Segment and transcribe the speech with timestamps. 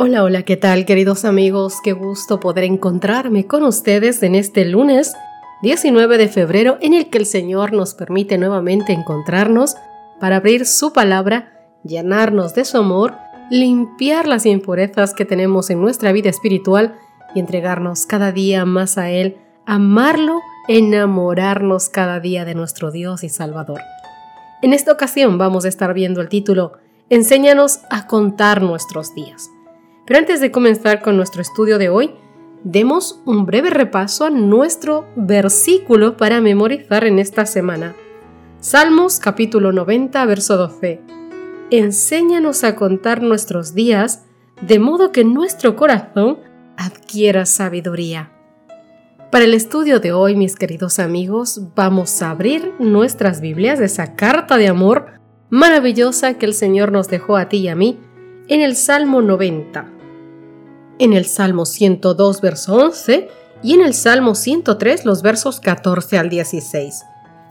[0.00, 1.78] Hola, hola, ¿qué tal queridos amigos?
[1.82, 5.12] Qué gusto poder encontrarme con ustedes en este lunes
[5.62, 9.74] 19 de febrero en el que el Señor nos permite nuevamente encontrarnos
[10.20, 13.16] para abrir su palabra, llenarnos de su amor,
[13.50, 16.94] limpiar las impurezas que tenemos en nuestra vida espiritual
[17.34, 23.30] y entregarnos cada día más a Él, amarlo, enamorarnos cada día de nuestro Dios y
[23.30, 23.80] Salvador.
[24.62, 26.74] En esta ocasión vamos a estar viendo el título
[27.10, 29.50] Enséñanos a contar nuestros días.
[30.08, 32.14] Pero antes de comenzar con nuestro estudio de hoy,
[32.64, 37.94] demos un breve repaso a nuestro versículo para memorizar en esta semana.
[38.58, 41.02] Salmos capítulo 90, verso 12.
[41.70, 44.24] Enséñanos a contar nuestros días
[44.62, 46.38] de modo que nuestro corazón
[46.78, 48.32] adquiera sabiduría.
[49.30, 54.14] Para el estudio de hoy, mis queridos amigos, vamos a abrir nuestras Biblias de esa
[54.14, 58.00] carta de amor maravillosa que el Señor nos dejó a ti y a mí
[58.48, 59.97] en el Salmo 90
[60.98, 63.28] en el Salmo 102, verso 11,
[63.62, 67.04] y en el Salmo 103, los versos 14 al 16.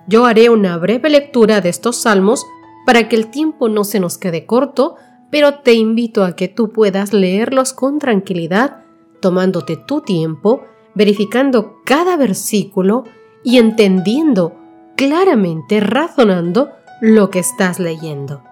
[0.08, 2.46] Yo haré una breve lectura de estos salmos
[2.86, 4.96] para que el tiempo no se nos quede corto,
[5.30, 8.84] pero te invito a que tú puedas leerlos con tranquilidad,
[9.20, 10.64] tomándote tu tiempo,
[10.96, 13.04] verificando cada versículo
[13.44, 14.56] y entendiendo
[14.96, 18.44] claramente, razonando lo que estás leyendo.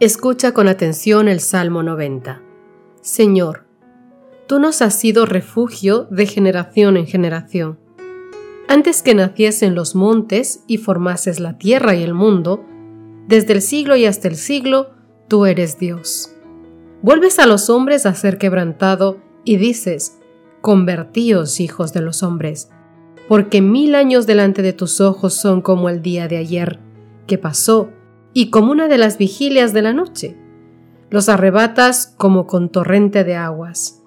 [0.00, 2.40] Escucha con atención el Salmo 90.
[3.02, 3.67] Señor,
[4.48, 7.78] tú nos has sido refugio de generación en generación.
[8.66, 12.64] Antes que naciesen los montes y formases la tierra y el mundo,
[13.26, 14.90] desde el siglo y hasta el siglo,
[15.28, 16.32] tú eres Dios.
[17.02, 20.18] Vuelves a los hombres a ser quebrantado y dices,
[20.62, 22.70] convertíos hijos de los hombres,
[23.28, 26.80] porque mil años delante de tus ojos son como el día de ayer,
[27.26, 27.90] que pasó,
[28.32, 30.38] y como una de las vigilias de la noche.
[31.10, 33.97] Los arrebatas como con torrente de aguas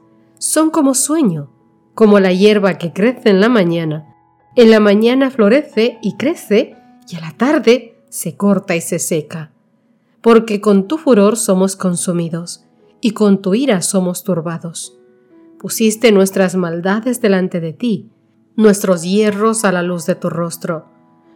[0.41, 1.52] son como sueño,
[1.94, 4.16] como la hierba que crece en la mañana.
[4.56, 6.75] En la mañana florece y crece
[7.07, 9.51] y a la tarde se corta y se seca.
[10.19, 12.66] Porque con tu furor somos consumidos
[13.01, 14.97] y con tu ira somos turbados.
[15.59, 18.09] Pusiste nuestras maldades delante de ti,
[18.56, 20.85] nuestros hierros a la luz de tu rostro,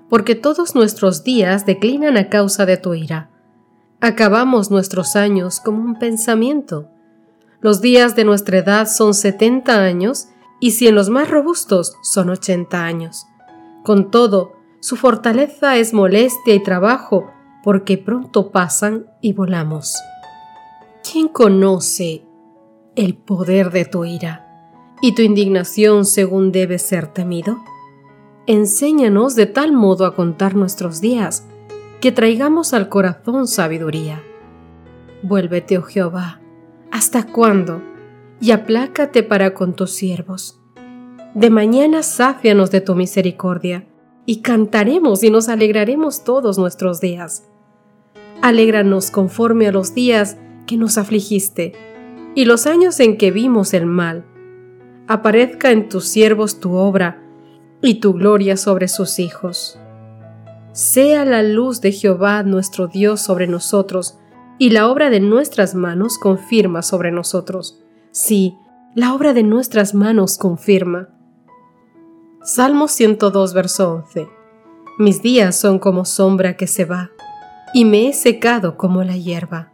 [0.10, 3.30] porque todos nuestros días declinan a causa de tu ira.
[4.02, 6.90] Acabamos nuestros años como un pensamiento
[7.66, 10.28] los días de nuestra edad son 70 años
[10.59, 13.26] y si en los más robustos son 80 años.
[13.84, 17.26] Con todo, su fortaleza es molestia y trabajo
[17.64, 19.96] porque pronto pasan y volamos.
[21.12, 22.24] ¿Quién conoce
[22.96, 24.46] el poder de tu ira
[25.02, 27.58] y tu indignación según debe ser temido?
[28.46, 31.47] Enséñanos de tal modo a contar nuestros días
[32.00, 34.22] que traigamos al corazón sabiduría.
[35.24, 36.42] Vuélvete, oh Jehová,
[36.96, 37.82] ¿Hasta cuándo?
[38.40, 40.62] Y aplácate para con tus siervos.
[41.34, 43.86] De mañana sáfianos de tu misericordia,
[44.26, 47.50] y cantaremos y nos alegraremos todos nuestros días.
[48.42, 51.74] Alégranos conforme a los días que nos afligiste,
[52.34, 54.24] y los años en que vimos el mal.
[55.06, 57.22] Aparezca en tus siervos tu obra,
[57.82, 59.78] y tu gloria sobre sus hijos.
[60.72, 64.18] Sea la luz de Jehová nuestro Dios sobre nosotros,
[64.58, 67.82] y la obra de nuestras manos confirma sobre nosotros.
[68.12, 68.58] Sí,
[68.94, 71.10] la obra de nuestras manos confirma.
[72.42, 74.30] Salmo 102, verso 11.
[74.98, 77.12] Mis días son como sombra que se va,
[77.74, 79.72] y me he secado como la hierba.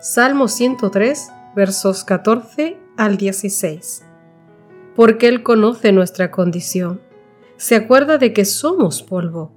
[0.00, 4.04] Salmo 103, versos 14 al 16.
[4.94, 7.00] Porque Él conoce nuestra condición,
[7.56, 9.50] se acuerda de que somos polvo.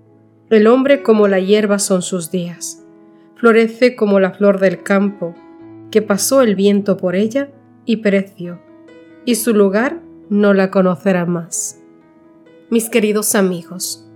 [0.50, 2.87] El hombre como la hierba son sus días
[3.38, 5.36] florece como la flor del campo,
[5.92, 7.50] que pasó el viento por ella
[7.86, 8.60] y pereció,
[9.25, 11.81] y su lugar no la conocerá más.
[12.69, 14.10] Mis queridos amigos,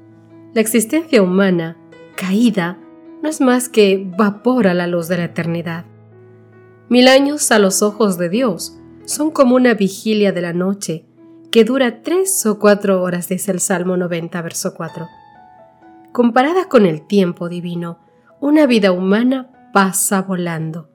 [0.53, 1.77] la existencia humana,
[2.15, 2.77] caída,
[3.21, 5.85] no es más que vapor a la luz de la eternidad.
[6.89, 11.06] Mil años a los ojos de Dios son como una vigilia de la noche
[11.51, 15.07] que dura tres o cuatro horas, dice el Salmo 90, verso 4.
[16.12, 18.00] Comparada con el tiempo divino,
[18.41, 20.89] una vida humana pasa volando.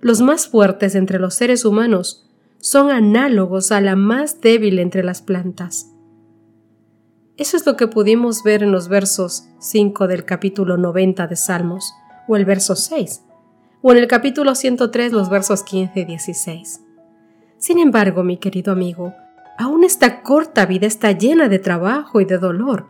[0.00, 2.28] Los más fuertes entre los seres humanos
[2.58, 5.90] son análogos a la más débil entre las plantas.
[7.38, 11.94] Eso es lo que pudimos ver en los versos 5 del capítulo 90 de Salmos,
[12.28, 13.22] o el verso 6,
[13.80, 16.82] o en el capítulo 103 los versos 15 y 16.
[17.56, 19.14] Sin embargo, mi querido amigo,
[19.58, 22.88] aún esta corta vida está llena de trabajo y de dolor,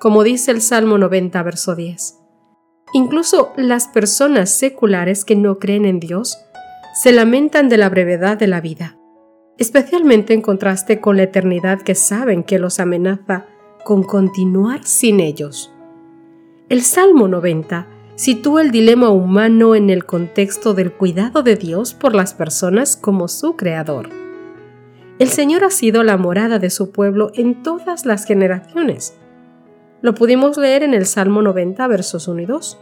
[0.00, 2.25] como dice el Salmo 90, verso 10.
[2.92, 6.38] Incluso las personas seculares que no creen en Dios
[6.94, 8.96] se lamentan de la brevedad de la vida,
[9.58, 13.46] especialmente en contraste con la eternidad que saben que los amenaza
[13.84, 15.72] con continuar sin ellos.
[16.68, 17.86] El Salmo 90
[18.16, 23.28] sitúa el dilema humano en el contexto del cuidado de Dios por las personas como
[23.28, 24.08] su creador.
[25.18, 29.16] El Señor ha sido la morada de su pueblo en todas las generaciones.
[30.02, 32.78] Lo pudimos leer en el Salmo 90, versos 1 y 2.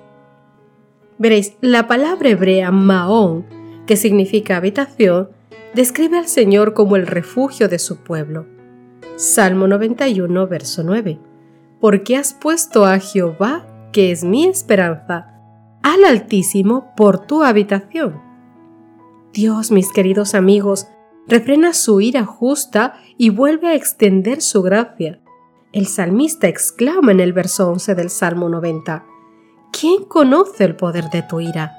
[1.19, 3.47] Veréis, la palabra hebrea Maón,
[3.87, 5.31] que significa habitación,
[5.75, 8.47] describe al Señor como el refugio de su pueblo.
[9.17, 11.19] Salmo 91, verso 9.
[11.81, 15.35] Porque has puesto a Jehová, que es mi esperanza,
[15.83, 18.21] al Altísimo por tu habitación.
[19.33, 20.89] Dios, mis queridos amigos,
[21.29, 25.21] refrena su ira justa y vuelve a extender su gracia.
[25.75, 29.05] El salmista exclama en el verso 11 del Salmo 90,
[29.73, 31.73] ¿quién conoce el poder de tu ira?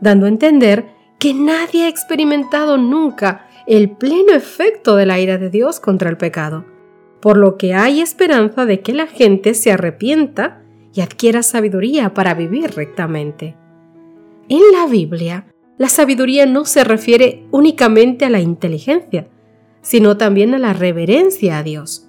[0.00, 0.86] Dando a entender
[1.18, 6.16] que nadie ha experimentado nunca el pleno efecto de la ira de Dios contra el
[6.16, 6.64] pecado,
[7.20, 10.62] por lo que hay esperanza de que la gente se arrepienta
[10.94, 13.54] y adquiera sabiduría para vivir rectamente.
[14.48, 15.44] En la Biblia,
[15.76, 19.28] la sabiduría no se refiere únicamente a la inteligencia,
[19.82, 22.05] sino también a la reverencia a Dios.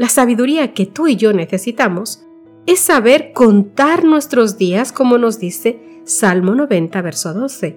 [0.00, 2.24] La sabiduría que tú y yo necesitamos
[2.64, 7.76] es saber contar nuestros días como nos dice Salmo 90, verso 12.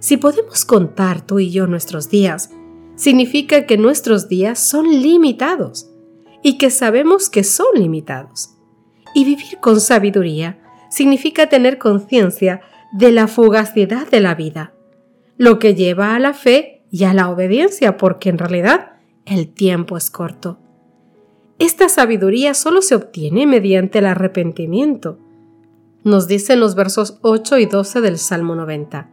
[0.00, 2.50] Si podemos contar tú y yo nuestros días,
[2.94, 5.90] significa que nuestros días son limitados
[6.42, 8.58] y que sabemos que son limitados.
[9.14, 10.60] Y vivir con sabiduría
[10.90, 12.60] significa tener conciencia
[12.92, 14.74] de la fugacidad de la vida,
[15.38, 18.90] lo que lleva a la fe y a la obediencia, porque en realidad
[19.24, 20.58] el tiempo es corto.
[21.60, 25.18] Esta sabiduría solo se obtiene mediante el arrepentimiento.
[26.04, 29.10] Nos dicen los versos 8 y 12 del Salmo 90.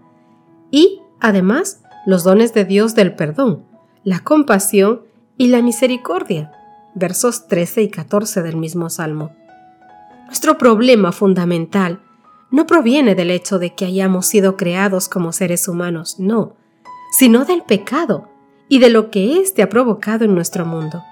[0.71, 3.65] Y, además, los dones de Dios del perdón,
[4.05, 5.01] la compasión
[5.37, 6.53] y la misericordia.
[6.95, 9.35] Versos 13 y 14 del mismo Salmo.
[10.27, 12.01] Nuestro problema fundamental
[12.49, 16.55] no proviene del hecho de que hayamos sido creados como seres humanos, no,
[17.11, 18.29] sino del pecado
[18.69, 21.03] y de lo que éste ha provocado en nuestro mundo.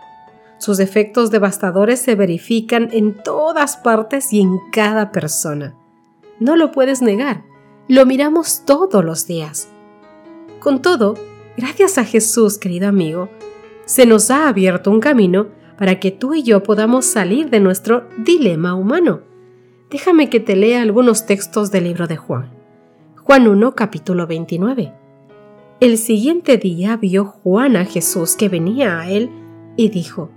[0.65, 5.75] Sus efectos devastadores se verifican en todas partes y en cada persona.
[6.39, 7.43] No lo puedes negar,
[7.87, 9.69] lo miramos todos los días.
[10.57, 11.13] Con todo,
[11.55, 13.29] gracias a Jesús, querido amigo,
[13.85, 18.07] se nos ha abierto un camino para que tú y yo podamos salir de nuestro
[18.17, 19.21] dilema humano.
[19.91, 22.49] Déjame que te lea algunos textos del libro de Juan.
[23.17, 24.91] Juan 1, capítulo 29.
[25.79, 29.29] El siguiente día vio Juan a Jesús que venía a él
[29.77, 30.31] y dijo,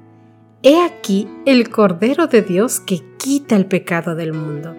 [0.60, 4.74] He aquí el Cordero de Dios que quita el pecado del mundo.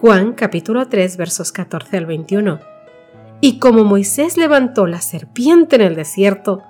[0.00, 2.58] Juan capítulo 3 versos 14 al 21.
[3.42, 6.62] Y como Moisés levantó la serpiente en el desierto,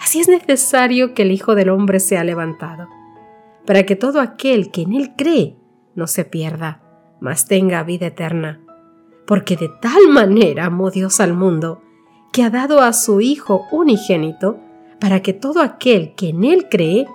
[0.00, 2.88] así es necesario que el Hijo del Hombre sea levantado,
[3.66, 5.58] para que todo aquel que en él cree
[5.94, 6.80] no se pierda,
[7.20, 8.58] mas tenga vida eterna.
[9.26, 11.82] Porque de tal manera amó Dios al mundo,
[12.32, 14.60] que ha dado a su Hijo unigénito,
[14.98, 17.06] para que todo aquel que en él cree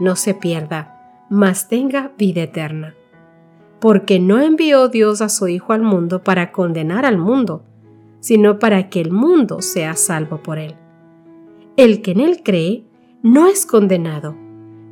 [0.00, 2.94] no se pierda, mas tenga vida eterna.
[3.78, 7.62] Porque no envió Dios a su Hijo al mundo para condenar al mundo,
[8.20, 10.74] sino para que el mundo sea salvo por él.
[11.76, 12.84] El que en él cree
[13.22, 14.36] no es condenado,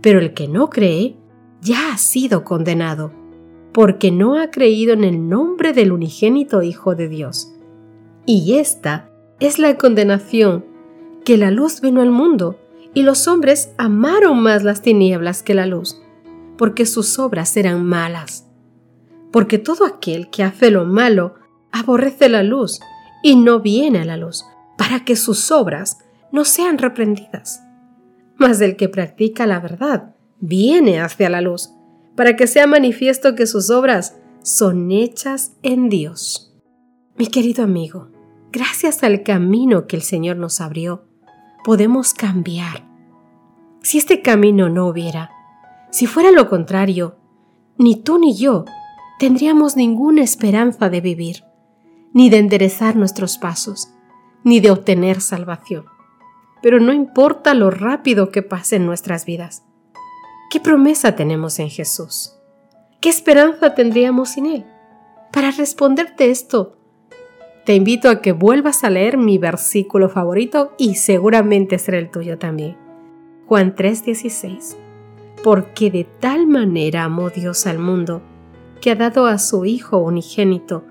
[0.00, 1.16] pero el que no cree
[1.60, 3.12] ya ha sido condenado,
[3.72, 7.54] porque no ha creído en el nombre del unigénito Hijo de Dios.
[8.26, 9.10] Y esta
[9.40, 10.64] es la condenación,
[11.24, 12.58] que la luz vino al mundo,
[12.98, 16.02] y los hombres amaron más las tinieblas que la luz,
[16.56, 18.48] porque sus obras eran malas.
[19.30, 21.36] Porque todo aquel que hace lo malo
[21.70, 22.80] aborrece la luz
[23.22, 24.44] y no viene a la luz,
[24.76, 25.98] para que sus obras
[26.32, 27.62] no sean reprendidas.
[28.36, 31.70] Mas el que practica la verdad viene hacia la luz,
[32.16, 36.52] para que sea manifiesto que sus obras son hechas en Dios.
[37.16, 38.08] Mi querido amigo,
[38.50, 41.04] gracias al camino que el Señor nos abrió,
[41.62, 42.87] podemos cambiar.
[43.82, 45.30] Si este camino no hubiera,
[45.90, 47.16] si fuera lo contrario,
[47.78, 48.64] ni tú ni yo
[49.18, 51.44] tendríamos ninguna esperanza de vivir,
[52.12, 53.88] ni de enderezar nuestros pasos,
[54.44, 55.86] ni de obtener salvación.
[56.62, 59.64] Pero no importa lo rápido que pasen nuestras vidas.
[60.50, 62.34] ¿Qué promesa tenemos en Jesús?
[63.00, 64.66] ¿Qué esperanza tendríamos sin Él?
[65.32, 66.76] Para responderte esto,
[67.64, 72.38] te invito a que vuelvas a leer mi versículo favorito y seguramente será el tuyo
[72.38, 72.87] también.
[73.48, 74.76] Juan 3:16.
[75.42, 78.20] Porque de tal manera amó Dios al mundo,
[78.82, 80.84] que ha dado a su Hijo unigénito,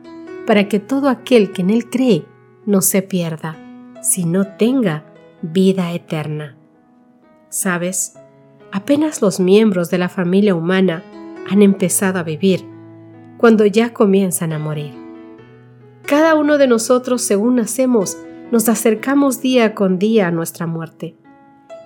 [0.48, 2.26] para que todo aquel que en Él cree
[2.66, 3.56] no se pierda,
[4.02, 5.06] sino tenga
[5.44, 6.58] vida eterna.
[7.50, 8.16] ¿Sabes?
[8.72, 11.04] Apenas los miembros de la familia humana
[11.48, 12.66] han empezado a vivir
[13.38, 14.96] cuando ya comienzan a morir.
[16.08, 18.18] Cada uno de nosotros, según nacemos,
[18.52, 21.16] nos acercamos día con día a nuestra muerte.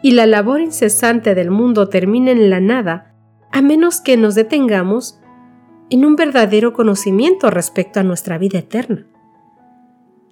[0.02, 3.14] Y la labor incesante del mundo termina en la nada,
[3.52, 5.20] a menos que nos detengamos
[5.90, 9.06] en un verdadero conocimiento respecto a nuestra vida eterna.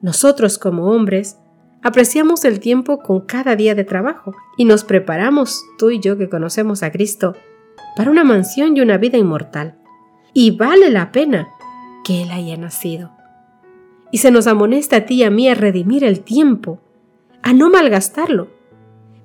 [0.02, 1.38] Nosotros como hombres
[1.84, 6.30] apreciamos el tiempo con cada día de trabajo y nos preparamos, tú y yo que
[6.30, 7.36] conocemos a Cristo,
[7.96, 9.78] para una mansión y una vida inmortal.
[10.34, 11.50] Y vale la pena
[12.06, 13.12] que Él haya nacido.
[14.12, 16.80] Y se nos amonesta a ti y a mí a redimir el tiempo,
[17.42, 18.48] a no malgastarlo.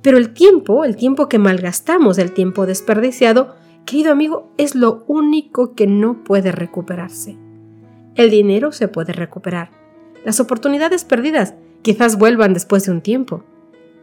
[0.04, 3.54] Pero el tiempo, el tiempo que malgastamos, el tiempo desperdiciado,
[3.86, 7.38] querido amigo, es lo único que no puede recuperarse.
[8.14, 9.70] El dinero se puede recuperar.
[10.22, 13.44] Las oportunidades perdidas quizás vuelvan después de un tiempo.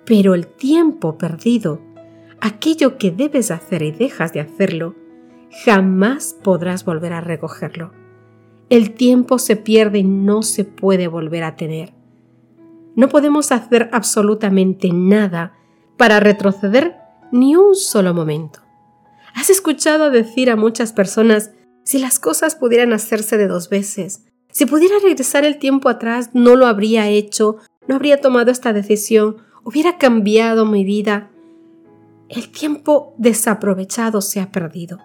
[0.04, 1.80] Pero el tiempo perdido
[2.40, 4.96] aquello que debes hacer y dejas de hacerlo,
[5.64, 7.92] jamás podrás volver a recogerlo.
[8.72, 11.94] El tiempo se pierde y no se puede volver a tener.
[12.96, 15.61] No podemos hacer absolutamente nada
[16.02, 16.98] para retroceder
[17.32, 18.62] ni un solo momento.
[19.36, 21.52] ¿Has escuchado decir a muchas personas,
[21.84, 26.56] si las cosas pudieran hacerse de dos veces, si pudiera regresar el tiempo atrás, no
[26.56, 31.30] lo habría hecho, no habría tomado esta decisión, hubiera cambiado mi vida,
[32.30, 34.98] el tiempo desaprovechado se ha perdido.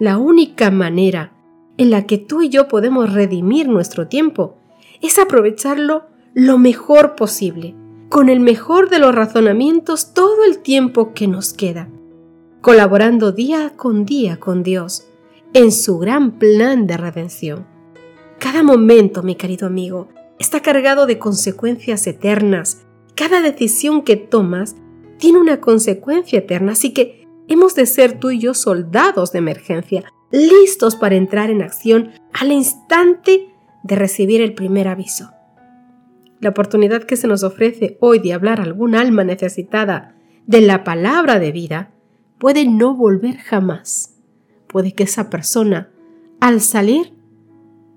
[0.00, 1.34] La única manera
[1.76, 4.56] en la que tú y yo podemos redimir nuestro tiempo
[5.02, 7.74] es aprovecharlo lo mejor posible,
[8.08, 11.88] con el mejor de los razonamientos todo el tiempo que nos queda,
[12.60, 15.08] colaborando día con día con Dios
[15.52, 17.66] en su gran plan de redención.
[18.38, 20.08] Cada momento, mi querido amigo,
[20.38, 22.86] está cargado de consecuencias eternas.
[23.14, 24.76] Cada decisión que tomas
[25.18, 30.04] tiene una consecuencia eterna, así que hemos de ser tú y yo soldados de emergencia,
[30.30, 33.48] listos para entrar en acción al instante
[33.82, 35.30] de recibir el primer aviso.
[36.46, 40.14] La oportunidad que se nos ofrece hoy de hablar a algún alma necesitada
[40.46, 41.90] de la palabra de vida
[42.38, 44.14] puede no volver jamás.
[44.68, 45.90] Puede que esa persona,
[46.38, 47.14] al salir,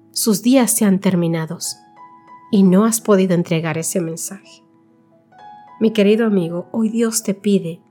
[0.10, 1.78] sus días sean terminados
[2.52, 4.64] y no has podido entregar ese mensaje.
[5.80, 7.84] Mi querido amigo, hoy Dios te pide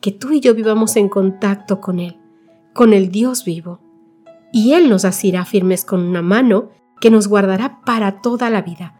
[0.00, 2.16] que tú y yo vivamos en contacto con Él,
[2.72, 3.80] con el Dios vivo,
[4.54, 8.97] y Él nos asirá firmes con una mano que nos guardará para toda la vida,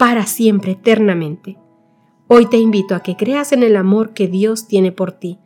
[0.00, 1.58] para siempre, eternamente.
[2.26, 5.38] Hoy te invito a que creas en el amor que Dios tiene por ti,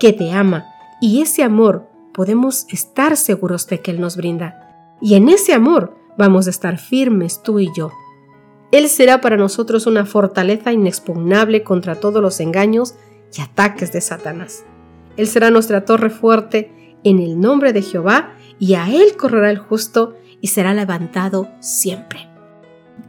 [0.00, 0.64] que te ama,
[1.00, 4.96] y ese amor podemos estar seguros de que Él nos brinda.
[5.00, 7.92] Y en ese amor vamos a estar firmes tú y yo
[8.70, 12.96] él será para nosotros una fortaleza inexpugnable contra todos los engaños
[13.36, 14.64] y ataques de Satanás.
[15.16, 19.58] Él será nuestra torre fuerte en el nombre de Jehová, y a Él correrá el
[19.58, 22.27] justo y será levantado siempre.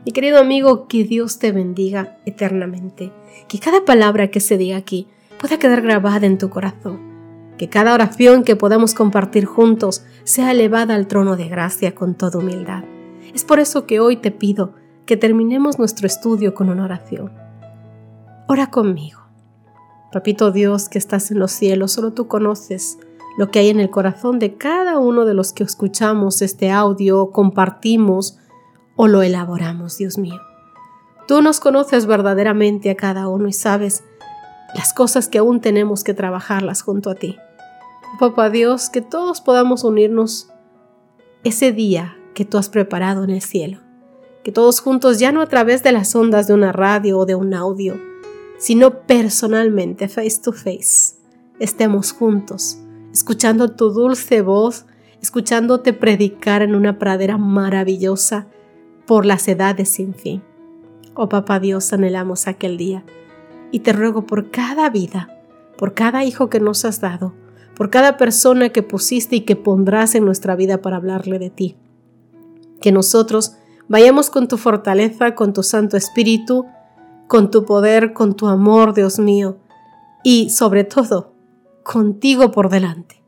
[0.05, 3.11] Mi querido amigo, que Dios te bendiga eternamente,
[3.47, 5.07] que cada palabra que se diga aquí
[5.39, 6.99] pueda quedar grabada en tu corazón,
[7.57, 12.39] que cada oración que podamos compartir juntos sea elevada al trono de gracia con toda
[12.39, 12.83] humildad.
[13.33, 14.73] Es por eso que hoy te pido
[15.05, 17.31] que terminemos nuestro estudio con una oración.
[18.47, 19.19] Ora conmigo.
[20.11, 22.97] Papito Dios que estás en los cielos, solo tú conoces
[23.37, 27.31] lo que hay en el corazón de cada uno de los que escuchamos este audio,
[27.31, 28.37] compartimos
[29.01, 30.41] o lo elaboramos, Dios mío.
[31.25, 34.03] Tú nos conoces verdaderamente a cada uno y sabes
[34.75, 37.37] las cosas que aún tenemos que trabajarlas junto a ti.
[38.19, 40.49] Papá Dios, que todos podamos unirnos
[41.45, 43.79] ese día que tú has preparado en el cielo
[44.43, 47.35] que todos juntos, ya no a través de las ondas de una radio o de
[47.35, 47.99] un audio,
[48.57, 51.15] sino personalmente, face to face,
[51.59, 52.77] estemos juntos,
[53.11, 54.85] escuchando tu dulce voz,
[55.21, 58.47] escuchándote predicar en una pradera maravillosa
[59.09, 60.43] por las edades sin fin.
[61.15, 63.03] Oh Papá Dios, anhelamos aquel día
[63.71, 65.35] y te ruego por cada vida,
[65.79, 67.33] por cada hijo que nos has dado,
[67.75, 71.75] por cada persona que pusiste y que pondrás en nuestra vida para hablarle de ti.
[72.81, 73.55] Que nosotros
[73.87, 76.67] Vayamos con tu fortaleza, con tu Santo Espíritu,
[77.27, 79.57] con tu poder, con tu amor, Dios mío,
[80.23, 81.33] y sobre todo,
[81.81, 83.23] contigo por delante,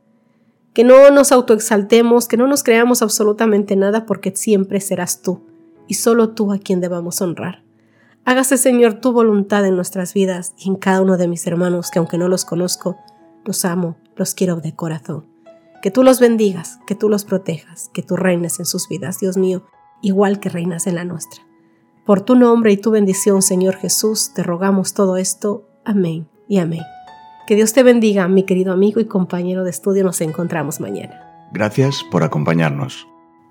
[0.74, 5.42] Que no nos autoexaltemos, que no nos creamos absolutamente nada porque siempre serás tú
[5.86, 7.62] y solo tú a quien debamos honrar.
[8.24, 11.98] Hágase, Señor, tu voluntad en nuestras vidas y en cada uno de mis hermanos que
[11.98, 12.96] aunque no los conozco,
[13.44, 15.26] los amo, los quiero de corazón.
[15.82, 19.36] Que tú los bendigas, que tú los protejas, que tú reines en sus vidas, Dios
[19.36, 19.64] mío,
[20.02, 21.42] igual que reinas en la nuestra.
[22.06, 25.68] Por tu nombre y tu bendición, Señor Jesús, te rogamos todo esto.
[25.84, 26.82] Amén y amén.
[27.46, 30.04] Que Dios te bendiga, mi querido amigo y compañero de estudio.
[30.04, 31.48] Nos encontramos mañana.
[31.52, 33.06] Gracias por acompañarnos.